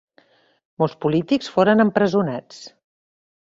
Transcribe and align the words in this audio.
Molts 0.83 0.95
polítics 1.05 1.51
foren 1.59 1.87
empresonats. 1.87 2.61